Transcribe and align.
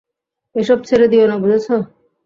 এসব 0.55 0.79
ছেড়ে 0.87 1.07
দিও 1.11 1.25
না, 1.27 1.35
বুঝেছ? 1.41 1.67